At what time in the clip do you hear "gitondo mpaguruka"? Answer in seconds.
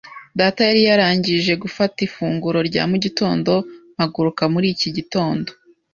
3.03-4.43